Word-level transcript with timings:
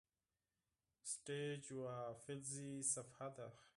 سټیج 1.11 1.61
یوه 1.73 1.95
فلزي 2.21 2.71
صفحه 2.93 3.27
ده. 3.35 3.47